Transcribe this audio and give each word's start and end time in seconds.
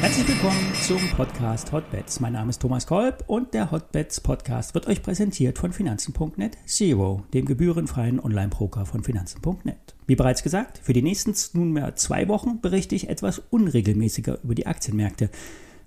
Herzlich 0.00 0.28
willkommen 0.28 0.72
zum 0.82 1.00
Podcast 1.16 1.72
Hotbets. 1.72 2.20
Mein 2.20 2.32
Name 2.32 2.50
ist 2.50 2.62
Thomas 2.62 2.86
Kolb 2.86 3.24
und 3.26 3.52
der 3.52 3.70
Hotbets 3.70 4.20
Podcast 4.20 4.74
wird 4.74 4.86
euch 4.86 5.02
präsentiert 5.02 5.58
von 5.58 5.72
Finanzen.net 5.72 6.56
Zero, 6.66 7.24
dem 7.34 7.44
gebührenfreien 7.44 8.20
Online-Broker 8.20 8.86
von 8.86 9.02
Finanzen.net. 9.02 9.96
Wie 10.06 10.16
bereits 10.16 10.42
gesagt, 10.42 10.78
für 10.78 10.92
die 10.92 11.02
nächsten 11.02 11.34
nunmehr 11.58 11.96
zwei 11.96 12.28
Wochen 12.28 12.60
berichte 12.60 12.94
ich 12.94 13.08
etwas 13.08 13.42
unregelmäßiger 13.50 14.38
über 14.42 14.54
die 14.54 14.66
Aktienmärkte. 14.66 15.30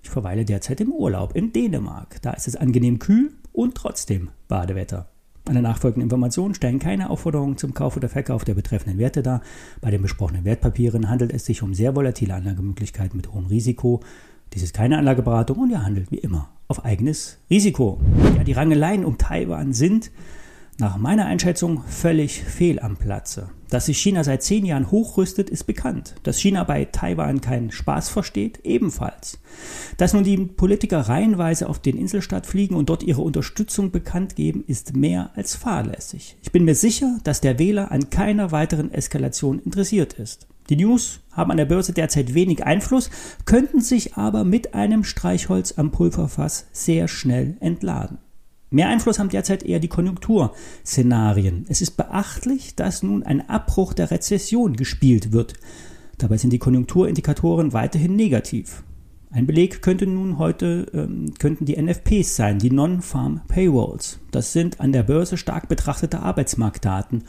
Ich 0.02 0.10
verweile 0.10 0.44
derzeit 0.44 0.80
im 0.80 0.92
Urlaub 0.92 1.34
in 1.34 1.52
Dänemark. 1.52 2.20
Da 2.22 2.32
ist 2.32 2.48
es 2.48 2.56
angenehm 2.56 2.98
kühl 2.98 3.32
und 3.52 3.74
trotzdem 3.74 4.30
Badewetter. 4.48 5.11
Alle 5.48 5.60
nachfolgenden 5.60 6.04
Informationen 6.04 6.54
stellen 6.54 6.78
keine 6.78 7.10
Aufforderung 7.10 7.56
zum 7.56 7.74
Kauf 7.74 7.96
oder 7.96 8.08
Verkauf 8.08 8.44
der 8.44 8.54
betreffenden 8.54 8.98
Werte 8.98 9.22
dar. 9.22 9.42
Bei 9.80 9.90
den 9.90 10.00
besprochenen 10.00 10.44
Wertpapieren 10.44 11.08
handelt 11.08 11.32
es 11.32 11.44
sich 11.44 11.62
um 11.62 11.74
sehr 11.74 11.96
volatile 11.96 12.34
Anlagemöglichkeiten 12.34 13.16
mit 13.16 13.32
hohem 13.32 13.46
Risiko. 13.46 14.00
Dies 14.52 14.62
ist 14.62 14.74
keine 14.74 14.98
Anlageberatung 14.98 15.58
und 15.58 15.70
ihr 15.70 15.82
handelt 15.82 16.12
wie 16.12 16.18
immer 16.18 16.50
auf 16.68 16.84
eigenes 16.84 17.38
Risiko. 17.50 18.00
Ja, 18.36 18.44
die 18.44 18.52
Rangeleien 18.52 19.04
um 19.04 19.18
Taiwan 19.18 19.72
sind 19.72 20.12
nach 20.82 20.96
meiner 20.96 21.26
Einschätzung 21.26 21.84
völlig 21.86 22.42
fehl 22.42 22.80
am 22.80 22.96
Platze. 22.96 23.50
Dass 23.70 23.86
sich 23.86 23.98
China 23.98 24.24
seit 24.24 24.42
zehn 24.42 24.66
Jahren 24.66 24.90
hochrüstet, 24.90 25.48
ist 25.48 25.62
bekannt. 25.64 26.16
Dass 26.24 26.40
China 26.40 26.64
bei 26.64 26.84
Taiwan 26.86 27.40
keinen 27.40 27.70
Spaß 27.70 28.08
versteht, 28.08 28.58
ebenfalls. 28.64 29.38
Dass 29.96 30.12
nun 30.12 30.24
die 30.24 30.36
Politiker 30.36 30.98
reihenweise 31.02 31.68
auf 31.68 31.78
den 31.78 31.96
Inselstaat 31.96 32.46
fliegen 32.46 32.74
und 32.74 32.90
dort 32.90 33.04
ihre 33.04 33.22
Unterstützung 33.22 33.92
bekannt 33.92 34.34
geben, 34.34 34.64
ist 34.66 34.96
mehr 34.96 35.30
als 35.36 35.54
fahrlässig. 35.54 36.36
Ich 36.42 36.50
bin 36.50 36.64
mir 36.64 36.74
sicher, 36.74 37.18
dass 37.22 37.40
der 37.40 37.60
Wähler 37.60 37.92
an 37.92 38.10
keiner 38.10 38.50
weiteren 38.50 38.92
Eskalation 38.92 39.60
interessiert 39.60 40.14
ist. 40.14 40.48
Die 40.68 40.76
News 40.76 41.20
haben 41.30 41.52
an 41.52 41.58
der 41.58 41.64
Börse 41.64 41.92
derzeit 41.92 42.34
wenig 42.34 42.64
Einfluss, 42.64 43.08
könnten 43.44 43.80
sich 43.80 44.16
aber 44.16 44.42
mit 44.42 44.74
einem 44.74 45.04
Streichholz 45.04 45.74
am 45.78 45.92
Pulverfass 45.92 46.66
sehr 46.72 47.06
schnell 47.06 47.56
entladen. 47.60 48.18
Mehr 48.72 48.88
Einfluss 48.88 49.18
haben 49.18 49.28
derzeit 49.28 49.62
eher 49.62 49.80
die 49.80 49.88
Konjunkturszenarien. 49.88 51.66
Es 51.68 51.82
ist 51.82 51.98
beachtlich, 51.98 52.74
dass 52.74 53.02
nun 53.02 53.22
ein 53.22 53.48
Abbruch 53.48 53.92
der 53.92 54.10
Rezession 54.10 54.76
gespielt 54.76 55.30
wird. 55.30 55.54
Dabei 56.16 56.38
sind 56.38 56.54
die 56.54 56.58
Konjunkturindikatoren 56.58 57.74
weiterhin 57.74 58.16
negativ. 58.16 58.82
Ein 59.30 59.46
Beleg 59.46 59.82
könnte 59.82 60.06
nun 60.06 60.38
heute 60.38 60.86
ähm, 60.94 61.34
könnten 61.38 61.66
die 61.66 61.80
NFPs 61.80 62.36
sein, 62.36 62.58
die 62.58 62.70
Non-Farm 62.70 63.42
Payrolls. 63.46 64.20
Das 64.30 64.52
sind 64.54 64.80
an 64.80 64.92
der 64.92 65.02
Börse 65.02 65.36
stark 65.36 65.68
betrachtete 65.68 66.20
Arbeitsmarktdaten 66.20 67.24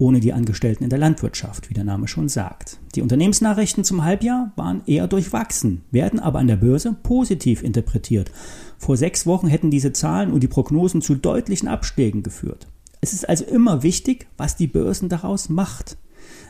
ohne 0.00 0.20
die 0.20 0.32
Angestellten 0.32 0.82
in 0.82 0.90
der 0.90 0.98
Landwirtschaft, 0.98 1.68
wie 1.68 1.74
der 1.74 1.84
Name 1.84 2.08
schon 2.08 2.28
sagt. 2.28 2.78
Die 2.94 3.02
Unternehmensnachrichten 3.02 3.84
zum 3.84 4.02
Halbjahr 4.02 4.52
waren 4.56 4.82
eher 4.86 5.06
durchwachsen, 5.06 5.82
werden 5.90 6.18
aber 6.18 6.38
an 6.38 6.46
der 6.46 6.56
Börse 6.56 6.96
positiv 7.02 7.62
interpretiert. 7.62 8.32
Vor 8.78 8.96
sechs 8.96 9.26
Wochen 9.26 9.46
hätten 9.46 9.70
diese 9.70 9.92
Zahlen 9.92 10.32
und 10.32 10.42
die 10.42 10.48
Prognosen 10.48 11.02
zu 11.02 11.14
deutlichen 11.14 11.68
Abschlägen 11.68 12.22
geführt. 12.22 12.66
Es 13.02 13.12
ist 13.12 13.28
also 13.28 13.44
immer 13.44 13.82
wichtig, 13.82 14.26
was 14.38 14.56
die 14.56 14.66
Börsen 14.66 15.08
daraus 15.08 15.48
macht 15.50 15.98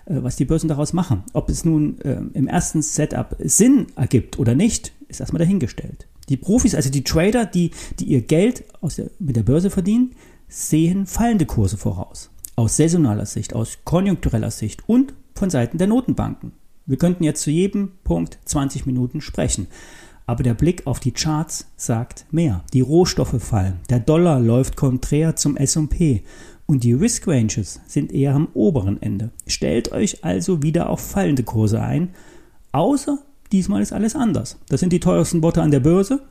äh, 0.06 0.22
was 0.22 0.36
die 0.36 0.44
Börsen 0.44 0.68
daraus 0.68 0.92
machen. 0.92 1.24
Ob 1.32 1.50
es 1.50 1.64
nun 1.64 2.00
äh, 2.02 2.22
im 2.32 2.46
ersten 2.46 2.82
Setup 2.82 3.36
Sinn 3.40 3.88
ergibt 3.96 4.38
oder 4.38 4.54
nicht, 4.54 4.92
ist 5.08 5.20
erstmal 5.20 5.40
dahingestellt. 5.40 6.06
Die 6.28 6.36
Profis, 6.36 6.76
also 6.76 6.90
die 6.90 7.02
Trader, 7.02 7.46
die, 7.46 7.72
die 7.98 8.04
ihr 8.04 8.20
Geld 8.20 8.64
der, 8.96 9.10
mit 9.18 9.34
der 9.34 9.42
Börse 9.42 9.70
verdienen, 9.70 10.12
sehen 10.48 11.06
fallende 11.06 11.46
Kurse 11.46 11.76
voraus 11.76 12.30
aus 12.56 12.76
saisonaler 12.76 13.26
Sicht, 13.26 13.54
aus 13.54 13.78
konjunktureller 13.84 14.50
Sicht 14.50 14.88
und 14.88 15.14
von 15.34 15.50
Seiten 15.50 15.78
der 15.78 15.86
Notenbanken. 15.86 16.52
Wir 16.86 16.96
könnten 16.96 17.24
jetzt 17.24 17.42
zu 17.42 17.50
jedem 17.50 17.92
Punkt 18.04 18.38
20 18.44 18.86
Minuten 18.86 19.20
sprechen. 19.20 19.68
Aber 20.26 20.42
der 20.42 20.54
Blick 20.54 20.86
auf 20.86 21.00
die 21.00 21.12
Charts 21.12 21.66
sagt 21.76 22.24
mehr. 22.30 22.62
Die 22.72 22.82
Rohstoffe 22.82 23.42
fallen, 23.42 23.80
der 23.88 23.98
Dollar 23.98 24.38
läuft 24.38 24.76
konträr 24.76 25.34
zum 25.34 25.56
SP 25.58 26.22
und 26.66 26.84
die 26.84 26.92
Risk 26.92 27.26
Ranges 27.26 27.80
sind 27.88 28.12
eher 28.12 28.34
am 28.34 28.46
oberen 28.54 29.02
Ende. 29.02 29.30
Stellt 29.48 29.90
euch 29.90 30.22
also 30.22 30.62
wieder 30.62 30.88
auf 30.88 31.00
fallende 31.00 31.42
Kurse 31.42 31.80
ein, 31.80 32.10
außer 32.70 33.18
diesmal 33.50 33.82
ist 33.82 33.92
alles 33.92 34.14
anders. 34.14 34.56
Das 34.68 34.78
sind 34.78 34.92
die 34.92 35.00
teuersten 35.00 35.42
Worte 35.42 35.62
an 35.62 35.72
der 35.72 35.80
Börse, 35.80 36.22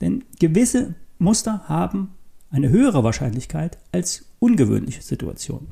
denn 0.00 0.22
gewisse 0.38 0.94
Muster 1.18 1.62
haben 1.66 2.10
eine 2.50 2.68
höhere 2.70 3.04
Wahrscheinlichkeit 3.04 3.78
als 3.92 4.24
ungewöhnliche 4.38 5.02
Situationen. 5.02 5.68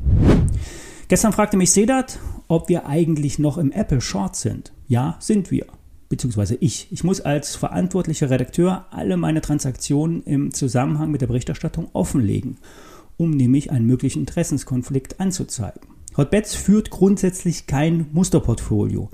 Gestern 1.08 1.32
fragte 1.32 1.56
mich 1.56 1.70
Sedat, 1.70 2.18
ob 2.48 2.68
wir 2.68 2.86
eigentlich 2.86 3.38
noch 3.38 3.58
im 3.58 3.72
Apple 3.72 4.00
Short 4.00 4.36
sind. 4.36 4.72
Ja, 4.88 5.16
sind 5.20 5.50
wir. 5.50 5.66
Beziehungsweise 6.08 6.56
ich. 6.56 6.88
Ich 6.90 7.04
muss 7.04 7.20
als 7.20 7.56
verantwortlicher 7.56 8.30
Redakteur 8.30 8.86
alle 8.90 9.16
meine 9.16 9.40
Transaktionen 9.40 10.22
im 10.22 10.52
Zusammenhang 10.52 11.10
mit 11.10 11.20
der 11.20 11.26
Berichterstattung 11.26 11.88
offenlegen, 11.92 12.58
um 13.16 13.30
nämlich 13.30 13.70
einen 13.70 13.86
möglichen 13.86 14.20
Interessenskonflikt 14.20 15.20
anzuzeigen. 15.20 15.82
Hotbets 16.16 16.54
führt 16.54 16.90
grundsätzlich 16.90 17.66
kein 17.66 18.06
Musterportfolio. 18.12 19.10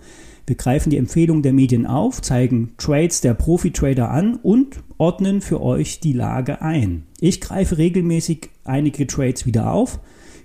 Wir 0.52 0.58
greifen 0.58 0.90
die 0.90 0.98
Empfehlungen 0.98 1.42
der 1.42 1.54
Medien 1.54 1.86
auf, 1.86 2.20
zeigen 2.20 2.74
Trades 2.76 3.22
der 3.22 3.32
Profi-Trader 3.32 4.10
an 4.10 4.34
und 4.34 4.82
ordnen 4.98 5.40
für 5.40 5.62
euch 5.62 5.98
die 6.00 6.12
Lage 6.12 6.60
ein. 6.60 7.04
Ich 7.20 7.40
greife 7.40 7.78
regelmäßig 7.78 8.50
einige 8.62 9.06
Trades 9.06 9.46
wieder 9.46 9.72
auf. 9.72 9.98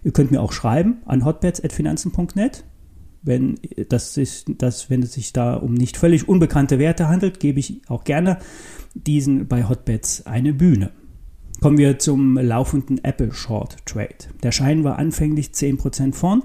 Ihr 0.06 0.13
könnt 0.13 0.31
mir 0.31 0.41
auch 0.41 0.53
schreiben 0.53 1.00
an 1.03 1.25
hotbets.finanzen.net. 1.25 2.63
Wenn, 3.22 3.56
das 3.90 4.16
wenn 4.16 5.03
es 5.03 5.12
sich 5.12 5.34
da 5.34 5.56
um 5.56 5.73
nicht 5.73 5.97
völlig 5.97 6.29
unbekannte 6.29 6.79
Werte 6.79 7.09
handelt, 7.09 7.41
gebe 7.41 7.59
ich 7.59 7.81
auch 7.90 8.06
gerne 8.06 8.38
diesen 8.94 9.50
bei 9.50 9.67
Hotbets 9.67 10.25
eine 10.25 10.53
Bühne. 10.53 10.91
Kommen 11.59 11.78
wir 11.78 12.00
zum 12.00 12.38
laufenden 12.38 13.03
Apple 13.03 13.34
Short 13.34 13.85
Trade. 13.85 14.16
Der 14.41 14.53
Schein 14.53 14.85
war 14.85 15.00
anfänglich 15.00 15.47
10% 15.47 16.13
vorn, 16.13 16.44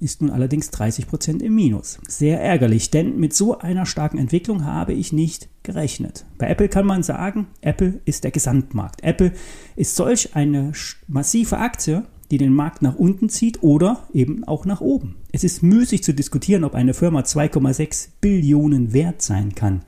ist 0.00 0.22
nun 0.22 0.30
allerdings 0.30 0.70
30% 0.72 1.40
im 1.40 1.54
Minus. 1.54 1.98
Sehr 2.06 2.40
ärgerlich, 2.40 2.90
denn 2.90 3.18
mit 3.18 3.34
so 3.34 3.58
einer 3.58 3.86
starken 3.86 4.18
Entwicklung 4.18 4.64
habe 4.64 4.92
ich 4.92 5.12
nicht 5.12 5.48
gerechnet. 5.62 6.24
Bei 6.38 6.48
Apple 6.48 6.68
kann 6.68 6.86
man 6.86 7.02
sagen, 7.02 7.48
Apple 7.60 8.00
ist 8.04 8.24
der 8.24 8.30
Gesamtmarkt. 8.30 9.02
Apple 9.02 9.32
ist 9.76 9.96
solch 9.96 10.34
eine 10.34 10.72
massive 11.06 11.58
Aktie, 11.58 12.04
die 12.30 12.38
den 12.38 12.52
Markt 12.52 12.82
nach 12.82 12.96
unten 12.96 13.28
zieht 13.28 13.62
oder 13.62 14.06
eben 14.12 14.44
auch 14.44 14.64
nach 14.64 14.80
oben. 14.80 15.16
Es 15.32 15.44
ist 15.44 15.62
müßig 15.62 16.02
zu 16.02 16.12
diskutieren, 16.12 16.64
ob 16.64 16.74
eine 16.74 16.94
Firma 16.94 17.20
2,6 17.20 18.08
Billionen 18.20 18.92
wert 18.92 19.22
sein 19.22 19.54
kann. 19.54 19.82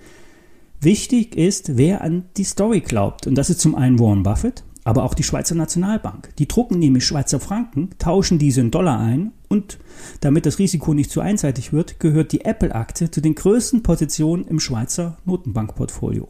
Wichtig 0.80 1.36
ist, 1.36 1.76
wer 1.76 2.00
an 2.00 2.24
die 2.36 2.44
Story 2.44 2.80
glaubt. 2.80 3.26
Und 3.26 3.34
das 3.34 3.50
ist 3.50 3.60
zum 3.60 3.74
einen 3.74 3.98
Warren 3.98 4.22
Buffett, 4.22 4.64
aber 4.84 5.04
auch 5.04 5.12
die 5.12 5.22
Schweizer 5.22 5.54
Nationalbank. 5.54 6.34
Die 6.38 6.48
drucken 6.48 6.78
nämlich 6.78 7.04
Schweizer 7.04 7.40
Franken, 7.40 7.90
tauschen 7.98 8.38
diese 8.38 8.62
in 8.62 8.70
Dollar 8.70 8.98
ein 8.98 9.32
und 9.50 9.78
damit 10.20 10.46
das 10.46 10.58
Risiko 10.58 10.94
nicht 10.94 11.10
zu 11.10 11.20
einseitig 11.20 11.72
wird, 11.72 11.98
gehört 11.98 12.32
die 12.32 12.44
Apple-Aktie 12.44 13.10
zu 13.10 13.20
den 13.20 13.34
größten 13.34 13.82
Positionen 13.82 14.44
im 14.46 14.60
Schweizer 14.60 15.18
Notenbankportfolio. 15.24 16.28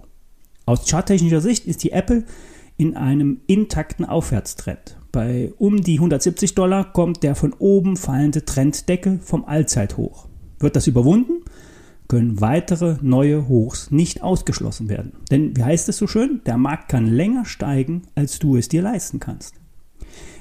Aus 0.65 0.89
charttechnischer 0.89 1.43
Sicht 1.43 1.67
ist 1.67 1.85
die 1.85 1.93
Apple 1.93 2.25
in 2.79 2.97
einem 2.97 3.43
intakten 3.47 4.07
Aufwärtstrend. 4.07 4.97
Bei 5.13 5.53
um 5.59 5.83
die 5.83 5.97
170 5.97 6.55
Dollar 6.55 6.93
kommt 6.93 7.23
der 7.23 7.35
von 7.35 7.53
oben 7.53 7.97
fallende 7.97 8.45
Trenddeckel 8.45 9.19
vom 9.23 9.45
Allzeithoch. 9.45 10.27
Wird 10.59 10.77
das 10.77 10.87
überwunden, 10.87 11.43
können 12.09 12.41
weitere 12.41 12.97
neue 13.03 13.49
Hochs 13.49 13.91
nicht 13.91 14.23
ausgeschlossen 14.23 14.89
werden. 14.89 15.13
Denn 15.31 15.57
wie 15.57 15.65
heißt 15.65 15.91
es 15.91 15.99
so 15.99 16.07
schön, 16.07 16.41
der 16.47 16.57
Markt 16.57 16.89
kann 16.89 17.07
länger 17.07 17.45
steigen, 17.45 18.03
als 18.15 18.39
du 18.39 18.57
es 18.57 18.69
dir 18.69 18.81
leisten 18.81 19.21
kannst. 19.21 19.57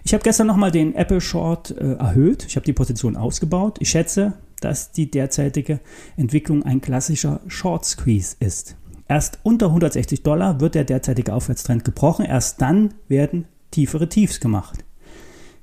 Ich 0.03 0.13
habe 0.13 0.23
gestern 0.23 0.47
nochmal 0.47 0.71
den 0.71 0.95
Apple 0.95 1.21
Short 1.21 1.71
äh, 1.71 1.93
erhöht. 1.93 2.45
Ich 2.47 2.55
habe 2.55 2.65
die 2.65 2.73
Position 2.73 3.15
ausgebaut. 3.15 3.77
Ich 3.79 3.89
schätze, 3.89 4.33
dass 4.61 4.91
die 4.91 5.09
derzeitige 5.09 5.79
Entwicklung 6.17 6.63
ein 6.63 6.81
klassischer 6.81 7.41
Short 7.47 7.85
Squeeze 7.85 8.35
ist. 8.39 8.75
Erst 9.07 9.39
unter 9.43 9.67
160 9.67 10.23
Dollar 10.23 10.61
wird 10.61 10.75
der 10.75 10.83
derzeitige 10.83 11.33
Aufwärtstrend 11.33 11.83
gebrochen. 11.83 12.25
Erst 12.25 12.61
dann 12.61 12.93
werden 13.07 13.45
tiefere 13.71 14.07
Tiefs 14.09 14.39
gemacht. 14.39 14.83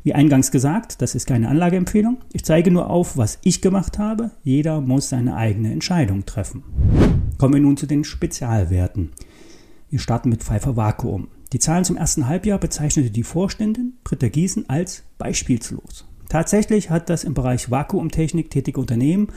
Wie 0.03 0.15
eingangs 0.15 0.53
gesagt, 0.53 1.03
das 1.03 1.17
ist 1.17 1.27
keine 1.27 1.49
Anlageempfehlung. 1.49 2.19
Ich 2.33 2.45
zeige 2.45 2.71
nur 2.71 2.91
auf, 2.91 3.17
was 3.17 3.39
ich 3.43 3.61
gemacht 3.61 3.99
habe. 3.99 4.31
Jeder 4.45 4.81
muss 4.81 5.09
seine 5.09 5.35
eigene 5.35 5.73
Entscheidung 5.73 6.25
treffen. 6.25 6.63
Kommen 7.39 7.55
wir 7.55 7.61
nun 7.61 7.77
zu 7.77 7.87
den 7.87 8.05
Spezialwerten. 8.05 9.11
Wir 9.91 9.99
starten 9.99 10.29
mit 10.29 10.45
Pfeiffer 10.45 10.77
Vakuum. 10.77 11.29
Die 11.53 11.59
Zahlen 11.59 11.85
zum 11.85 11.97
ersten 11.97 12.27
Halbjahr 12.27 12.59
bezeichnete 12.59 13.11
die 13.11 13.23
Vorständin 13.23 13.95
Britta 14.05 14.29
Gießen 14.29 14.69
als 14.69 15.05
beispielslos. 15.19 16.07
Tatsächlich 16.29 16.91
hat 16.91 17.09
das 17.09 17.25
im 17.25 17.35
Bereich 17.35 17.71
Vakuumtechnik 17.71 18.51
tätige 18.51 18.81
Unternehmen 18.81 19.29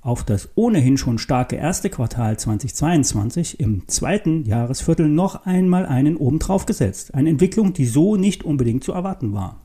auf 0.00 0.24
das 0.24 0.48
ohnehin 0.54 0.96
schon 0.96 1.18
starke 1.18 1.56
erste 1.56 1.90
Quartal 1.90 2.38
2022 2.38 3.58
im 3.60 3.86
zweiten 3.88 4.44
Jahresviertel 4.44 5.08
noch 5.08 5.44
einmal 5.44 5.86
einen 5.86 6.16
obendrauf 6.16 6.66
gesetzt. 6.66 7.14
Eine 7.14 7.30
Entwicklung, 7.30 7.72
die 7.72 7.86
so 7.86 8.16
nicht 8.16 8.44
unbedingt 8.44 8.84
zu 8.84 8.92
erwarten 8.92 9.32
war. 9.32 9.60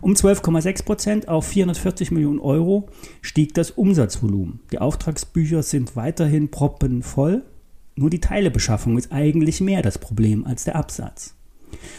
Um 0.00 0.14
12,6 0.14 0.84
Prozent 0.84 1.28
auf 1.28 1.46
440 1.46 2.10
Millionen 2.10 2.40
Euro 2.40 2.88
stieg 3.20 3.54
das 3.54 3.70
Umsatzvolumen. 3.70 4.60
Die 4.72 4.78
Auftragsbücher 4.78 5.62
sind 5.62 5.94
weiterhin 5.96 6.50
proppenvoll. 6.50 7.44
Nur 8.00 8.08
die 8.08 8.20
Teilebeschaffung 8.20 8.96
ist 8.96 9.12
eigentlich 9.12 9.60
mehr 9.60 9.82
das 9.82 9.98
Problem 9.98 10.46
als 10.46 10.64
der 10.64 10.74
Absatz. 10.74 11.34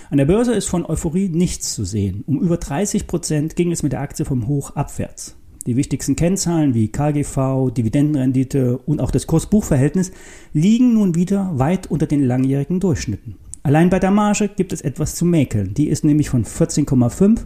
An 0.10 0.18
der 0.18 0.26
Börse 0.26 0.52
ist 0.52 0.68
von 0.68 0.84
Euphorie 0.84 1.30
nichts 1.30 1.76
zu 1.76 1.86
sehen. 1.86 2.24
Um 2.26 2.42
über 2.42 2.58
30 2.58 3.06
Prozent 3.06 3.56
ging 3.56 3.72
es 3.72 3.84
mit 3.84 3.92
der 3.92 4.02
Aktie 4.02 4.26
vom 4.26 4.48
Hoch 4.48 4.76
abwärts. 4.76 5.36
Die 5.68 5.76
wichtigsten 5.76 6.16
Kennzahlen 6.16 6.74
wie 6.74 6.88
KGV, 6.88 7.70
Dividendenrendite 7.70 8.80
und 8.80 9.00
auch 9.00 9.12
das 9.12 9.28
Kurs-Buch-Verhältnis 9.28 10.12
liegen 10.54 10.96
nun 10.96 11.14
wieder 11.14 11.52
weit 11.60 11.86
unter 11.86 12.08
den 12.08 12.24
langjährigen 12.24 12.80
Durchschnitten. 12.80 13.36
Allein 13.62 13.92
bei 13.92 14.00
der 14.00 14.10
Marge 14.10 14.48
gibt 14.50 14.74
es 14.74 14.82
etwas 14.82 15.14
zu 15.14 15.24
mäkeln. 15.24 15.76
Die 15.76 15.88
ist 15.88 16.04
nämlich 16.04 16.32
von 16.32 16.46
14,5 16.46 17.42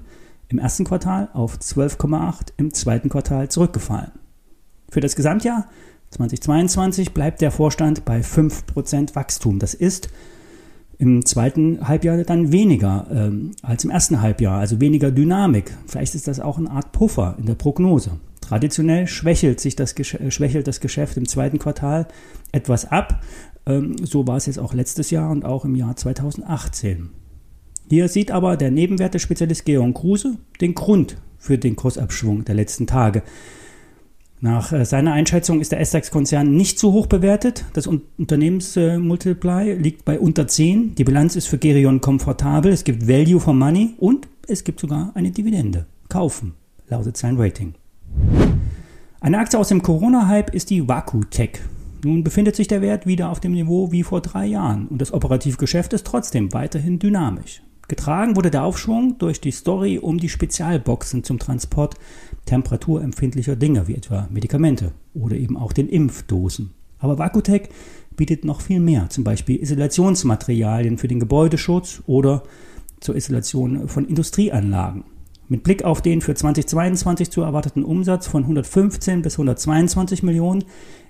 im 0.47 0.59
ersten 0.59 0.85
Quartal 0.85 1.27
auf 1.33 1.57
12,8 1.57 2.53
im 2.55 2.73
zweiten 2.73 3.09
Quartal 3.09 3.49
zurückgefallen. 3.49 4.13
Für 4.89 5.01
das 5.01 5.17
Gesamtjahr 5.17 5.67
2022 6.11 7.13
bleibt 7.13 7.41
der 7.41 7.51
Vorstand 7.51 8.05
bei 8.05 8.21
5% 8.21 9.15
Wachstum. 9.15 9.59
Das 9.59 9.73
ist 9.73 10.09
im 10.97 11.25
zweiten 11.25 11.87
Halbjahr 11.87 12.17
dann 12.23 12.51
weniger 12.51 13.07
ähm, 13.11 13.51
als 13.61 13.83
im 13.83 13.89
ersten 13.89 14.21
Halbjahr, 14.21 14.59
also 14.59 14.79
weniger 14.79 15.11
Dynamik. 15.11 15.75
Vielleicht 15.87 16.15
ist 16.15 16.27
das 16.27 16.39
auch 16.39 16.57
eine 16.57 16.71
Art 16.71 16.91
Puffer 16.91 17.35
in 17.37 17.45
der 17.45 17.55
Prognose. 17.55 18.11
Traditionell 18.41 19.07
schwächelt 19.07 19.59
sich 19.59 19.75
das, 19.75 19.93
äh, 19.93 20.31
schwächelt 20.31 20.67
das 20.67 20.79
Geschäft 20.79 21.17
im 21.17 21.27
zweiten 21.27 21.59
Quartal 21.59 22.07
etwas 22.51 22.85
ab. 22.85 23.21
Ähm, 23.65 23.95
so 24.03 24.27
war 24.27 24.37
es 24.37 24.45
jetzt 24.45 24.59
auch 24.59 24.73
letztes 24.73 25.09
Jahr 25.11 25.31
und 25.31 25.43
auch 25.43 25.65
im 25.65 25.75
Jahr 25.75 25.95
2018. 25.95 27.09
Hier 27.89 28.07
sieht 28.07 28.31
aber 28.31 28.57
der 28.57 28.71
Nebenwertespezialist 28.71 29.65
Georg 29.65 29.93
Kruse 29.95 30.37
den 30.61 30.75
Grund 30.75 31.17
für 31.37 31.57
den 31.57 31.75
Kursabschwung 31.75 32.45
der 32.45 32.55
letzten 32.55 32.87
Tage. 32.87 33.21
Nach 34.45 34.71
äh, 34.71 34.85
seiner 34.85 35.13
Einschätzung 35.13 35.59
ist 35.59 35.71
der 35.71 35.79
S-DAX-Konzern 35.79 36.55
nicht 36.55 36.77
zu 36.77 36.93
hoch 36.93 37.07
bewertet. 37.07 37.65
Das 37.73 37.87
Unternehmensmultiply 37.87 39.73
liegt 39.73 40.05
bei 40.05 40.19
unter 40.19 40.47
10. 40.47 40.93
Die 40.93 41.03
Bilanz 41.03 41.35
ist 41.35 41.47
für 41.47 41.57
Gerion 41.57 41.99
komfortabel. 41.99 42.71
Es 42.71 42.83
gibt 42.83 43.07
Value 43.07 43.39
for 43.39 43.55
Money 43.55 43.95
und 43.97 44.27
es 44.47 44.63
gibt 44.63 44.79
sogar 44.79 45.11
eine 45.15 45.31
Dividende. 45.31 45.87
Kaufen, 46.09 46.53
lautet 46.87 47.17
sein 47.17 47.37
Rating. 47.37 47.73
Eine 49.19 49.39
Aktie 49.39 49.57
aus 49.57 49.69
dem 49.69 49.81
Corona-Hype 49.81 50.53
ist 50.53 50.69
die 50.69 50.87
Vakutech. 50.87 51.61
Nun 52.03 52.23
befindet 52.23 52.55
sich 52.55 52.67
der 52.67 52.83
Wert 52.83 53.07
wieder 53.07 53.31
auf 53.31 53.39
dem 53.39 53.53
Niveau 53.53 53.91
wie 53.91 54.03
vor 54.03 54.21
drei 54.21 54.45
Jahren 54.45 54.87
und 54.89 55.01
das 55.01 55.11
operative 55.11 55.57
Geschäft 55.57 55.91
ist 55.93 56.05
trotzdem 56.05 56.53
weiterhin 56.53 56.99
dynamisch. 56.99 57.63
Getragen 57.87 58.35
wurde 58.35 58.49
der 58.49 58.63
Aufschwung 58.63 59.17
durch 59.19 59.39
die 59.39 59.51
Story 59.51 59.99
um 59.99 60.17
die 60.17 60.29
Spezialboxen 60.29 61.23
zum 61.23 61.37
Transport 61.37 61.95
temperaturempfindlicher 62.45 63.55
Dinge, 63.55 63.87
wie 63.87 63.95
etwa 63.95 64.27
Medikamente 64.31 64.91
oder 65.13 65.35
eben 65.35 65.55
auch 65.57 65.71
den 65.71 65.87
Impfdosen. 65.87 66.71
Aber 66.99 67.19
Vakutec 67.19 67.69
bietet 68.15 68.45
noch 68.45 68.61
viel 68.61 68.79
mehr, 68.79 69.09
zum 69.09 69.23
Beispiel 69.23 69.61
Isolationsmaterialien 69.61 70.97
für 70.97 71.07
den 71.07 71.19
Gebäudeschutz 71.19 72.01
oder 72.07 72.43
zur 72.99 73.15
Isolation 73.15 73.87
von 73.87 74.07
Industrieanlagen. 74.07 75.03
Mit 75.47 75.61
Blick 75.61 75.83
auf 75.83 76.01
den 76.01 76.21
für 76.21 76.33
2022 76.33 77.29
zu 77.29 77.41
erwarteten 77.41 77.83
Umsatz 77.83 78.25
von 78.25 78.43
115 78.43 79.21
bis 79.21 79.35
122 79.35 80.23
Millionen 80.23 80.63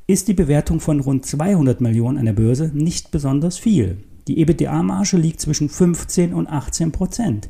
ist 0.07 0.27
die 0.27 0.33
Bewertung 0.33 0.81
von 0.81 0.99
rund 0.99 1.25
200 1.25 1.79
Millionen 1.79 2.17
an 2.17 2.25
der 2.25 2.33
Börse 2.33 2.69
nicht 2.73 3.11
besonders 3.11 3.57
viel. 3.57 3.97
Die 4.27 4.39
EBITDA-Marge 4.39 5.17
liegt 5.17 5.41
zwischen 5.41 5.69
15 5.69 6.33
und 6.33 6.47
18 6.47 6.91
Prozent. 6.91 7.49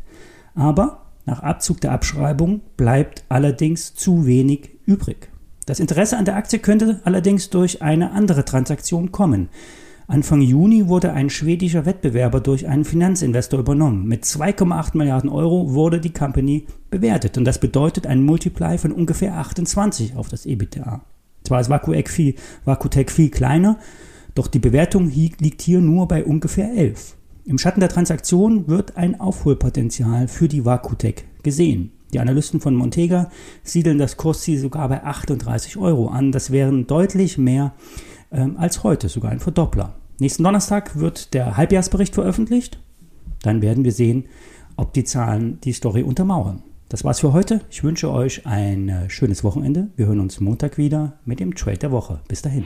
Aber 0.53 1.05
nach 1.25 1.41
Abzug 1.41 1.81
der 1.81 1.91
Abschreibung 1.91 2.61
bleibt 2.77 3.23
allerdings 3.29 3.95
zu 3.95 4.25
wenig 4.25 4.71
übrig. 4.85 5.29
Das 5.65 5.79
Interesse 5.79 6.17
an 6.17 6.25
der 6.25 6.35
Aktie 6.35 6.59
könnte 6.59 7.01
allerdings 7.05 7.49
durch 7.49 7.81
eine 7.81 8.11
andere 8.11 8.45
Transaktion 8.45 9.11
kommen. 9.11 9.49
Anfang 10.07 10.41
Juni 10.41 10.87
wurde 10.87 11.13
ein 11.13 11.31
schwedischer 11.31 11.87
Wettbewerber 11.87 12.39
durch 12.39 12.67
einen 12.67 12.85
Finanzinvestor 12.85 13.59
übernommen. 13.59 14.05
Mit 14.05 14.23
2,8 14.23 14.95
Milliarden 14.95 15.31
Euro 15.31 15.73
wurde 15.73 15.99
die 15.99 16.13
Company 16.13 16.67
bewertet 16.91 17.39
und 17.39 17.45
das 17.45 17.59
bedeutet 17.59 18.05
ein 18.05 18.23
Multiply 18.23 18.77
von 18.77 18.91
ungefähr 18.91 19.35
28 19.37 20.15
auf 20.15 20.29
das 20.29 20.45
EBITDA. 20.45 21.01
Zwar 21.43 21.61
ist 21.61 21.69
Vakutec 21.69 22.09
viel, 22.09 22.35
Vakutec 22.65 23.09
viel 23.09 23.29
kleiner, 23.29 23.79
doch 24.35 24.47
die 24.47 24.59
Bewertung 24.59 25.09
liegt 25.09 25.61
hier 25.61 25.79
nur 25.79 26.07
bei 26.07 26.23
ungefähr 26.23 26.71
11. 26.73 27.15
Im 27.45 27.57
Schatten 27.57 27.79
der 27.79 27.89
Transaktion 27.89 28.67
wird 28.67 28.97
ein 28.97 29.19
Aufholpotenzial 29.19 30.27
für 30.27 30.47
die 30.47 30.65
Vakutec 30.65 31.23
gesehen. 31.41 31.91
Die 32.13 32.19
Analysten 32.19 32.59
von 32.59 32.75
Montega 32.75 33.29
siedeln 33.63 33.97
das 33.97 34.17
Kursziel 34.17 34.59
sogar 34.59 34.89
bei 34.89 35.03
38 35.03 35.77
Euro 35.77 36.09
an. 36.09 36.31
Das 36.31 36.51
wären 36.51 36.85
deutlich 36.85 37.37
mehr 37.37 37.73
ähm, 38.31 38.57
als 38.57 38.83
heute, 38.83 39.09
sogar 39.09 39.31
ein 39.31 39.39
Verdoppler. 39.39 39.95
Nächsten 40.19 40.43
Donnerstag 40.43 40.99
wird 40.99 41.33
der 41.33 41.55
Halbjahresbericht 41.55 42.13
veröffentlicht. 42.13 42.79
Dann 43.41 43.61
werden 43.61 43.83
wir 43.83 43.91
sehen, 43.91 44.25
ob 44.75 44.93
die 44.93 45.03
Zahlen 45.03 45.59
die 45.63 45.73
Story 45.73 46.03
untermauern. 46.03 46.63
Das 46.89 47.03
war's 47.03 47.19
für 47.21 47.31
heute. 47.31 47.61
Ich 47.69 47.83
wünsche 47.83 48.11
euch 48.11 48.45
ein 48.45 48.89
äh, 48.89 49.09
schönes 49.09 49.43
Wochenende. 49.43 49.89
Wir 49.95 50.07
hören 50.07 50.19
uns 50.19 50.39
Montag 50.39 50.77
wieder 50.77 51.19
mit 51.25 51.39
dem 51.39 51.55
Trade 51.55 51.77
der 51.77 51.91
Woche. 51.91 52.21
Bis 52.27 52.41
dahin. 52.41 52.65